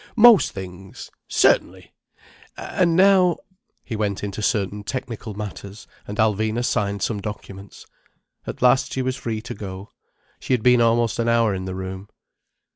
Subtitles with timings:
[0.15, 1.11] —most things!
[1.27, 1.93] Certainly!
[2.57, 3.37] And now—"
[3.83, 7.85] He went into certain technical matters, and Alvina signed some documents.
[8.47, 9.89] At last she was free to go.
[10.39, 12.09] She had been almost an hour in the room.